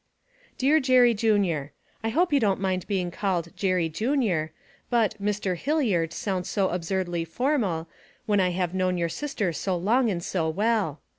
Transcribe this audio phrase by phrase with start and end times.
[0.57, 4.51] 'DEAR JERRY JUNIOR: I hope you don't mind being called "Jerry Junior,"
[4.89, 5.55] but "Mr.
[5.55, 7.87] Hilliard" sounds so absurdly formal,
[8.25, 11.01] when I have known your sister so long and so well.